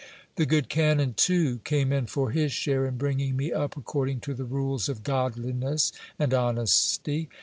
The 0.35 0.47
good 0.47 0.67
canon, 0.67 1.13
too, 1.13 1.59
came 1.63 1.93
in 1.93 2.07
for 2.07 2.31
his 2.31 2.51
share 2.51 2.87
in 2.87 2.97
bringing 2.97 3.37
me 3.37 3.53
up 3.53 3.77
according 3.77 4.21
to 4.21 4.33
the 4.33 4.41
4io 4.41 4.45
GIL 4.47 4.47
BLAS. 4.47 4.55
rules 4.57 4.89
of 4.89 5.03
godliness 5.03 5.91
and 6.17 6.33
honesty. 6.33 7.29